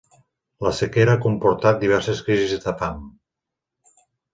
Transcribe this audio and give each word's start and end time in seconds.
La 0.67 0.71
sequera 0.77 1.13
ha 1.17 1.21
comportat 1.27 1.79
diverses 1.85 2.25
crisis 2.31 2.59
de 2.67 2.77
fam. 2.85 3.09